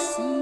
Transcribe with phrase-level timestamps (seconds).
[0.00, 0.39] see.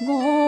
[0.00, 0.43] 我